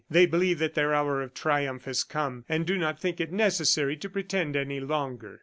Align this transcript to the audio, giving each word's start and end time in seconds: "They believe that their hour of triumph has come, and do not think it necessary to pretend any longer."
"They 0.09 0.25
believe 0.25 0.57
that 0.57 0.73
their 0.73 0.95
hour 0.95 1.21
of 1.21 1.35
triumph 1.35 1.85
has 1.85 2.03
come, 2.03 2.43
and 2.49 2.65
do 2.65 2.75
not 2.75 2.99
think 2.99 3.19
it 3.21 3.31
necessary 3.31 3.95
to 3.97 4.09
pretend 4.09 4.55
any 4.55 4.79
longer." 4.79 5.39